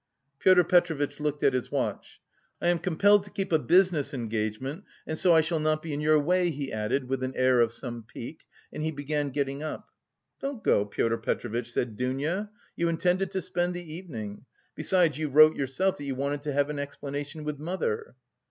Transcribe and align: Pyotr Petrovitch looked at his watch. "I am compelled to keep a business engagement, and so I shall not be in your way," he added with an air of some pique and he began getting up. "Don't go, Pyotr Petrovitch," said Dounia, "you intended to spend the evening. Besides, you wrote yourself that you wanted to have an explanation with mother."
Pyotr 0.39 0.63
Petrovitch 0.63 1.19
looked 1.19 1.43
at 1.43 1.53
his 1.53 1.69
watch. 1.71 2.19
"I 2.59 2.69
am 2.69 2.79
compelled 2.79 3.23
to 3.25 3.29
keep 3.29 3.51
a 3.51 3.59
business 3.59 4.15
engagement, 4.15 4.83
and 5.05 5.15
so 5.15 5.35
I 5.35 5.41
shall 5.41 5.59
not 5.59 5.83
be 5.83 5.93
in 5.93 6.01
your 6.01 6.19
way," 6.19 6.49
he 6.49 6.73
added 6.73 7.07
with 7.07 7.21
an 7.21 7.35
air 7.35 7.59
of 7.59 7.71
some 7.71 8.01
pique 8.01 8.47
and 8.73 8.81
he 8.81 8.89
began 8.89 9.29
getting 9.29 9.61
up. 9.61 9.89
"Don't 10.39 10.63
go, 10.63 10.85
Pyotr 10.87 11.19
Petrovitch," 11.19 11.71
said 11.71 11.97
Dounia, 11.97 12.49
"you 12.75 12.89
intended 12.89 13.29
to 13.29 13.43
spend 13.43 13.75
the 13.75 13.93
evening. 13.93 14.45
Besides, 14.73 15.19
you 15.19 15.29
wrote 15.29 15.55
yourself 15.55 15.99
that 15.99 16.03
you 16.05 16.15
wanted 16.15 16.41
to 16.41 16.51
have 16.53 16.71
an 16.71 16.79
explanation 16.79 17.43
with 17.43 17.59
mother." 17.59 18.15